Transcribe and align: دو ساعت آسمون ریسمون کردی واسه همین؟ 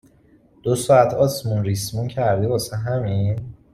دو 0.63 0.75
ساعت 0.75 1.13
آسمون 1.13 1.63
ریسمون 1.63 2.07
کردی 2.07 2.45
واسه 2.47 2.75
همین؟ 2.77 3.39